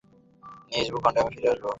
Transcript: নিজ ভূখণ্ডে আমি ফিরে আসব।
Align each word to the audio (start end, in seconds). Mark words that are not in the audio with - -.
নিজ 0.71 0.87
ভূখণ্ডে 0.93 1.19
আমি 1.21 1.31
ফিরে 1.35 1.49
আসব। 1.53 1.65